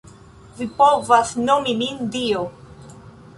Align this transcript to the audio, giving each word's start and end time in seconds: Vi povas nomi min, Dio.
Vi 0.61 0.65
povas 0.79 1.33
nomi 1.51 1.77
min, 1.83 2.01
Dio. 2.17 2.43